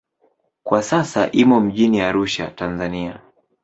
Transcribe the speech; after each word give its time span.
Kwa 0.63 0.83
sasa 0.83 1.27
imo 1.31 1.59
mjini 1.59 2.01
Arusha, 2.01 2.47
Tanzania. 2.47 3.19